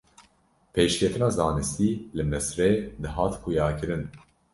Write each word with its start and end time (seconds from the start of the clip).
Pêşketina 0.73 1.29
zanistî 1.37 1.89
li 2.15 2.23
Misrê 2.31 2.69
dihat 3.03 3.33
xuyakirin. 3.41 4.03